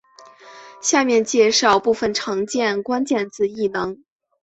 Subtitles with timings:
[0.81, 4.01] 下面介绍部分常见的关键字异能。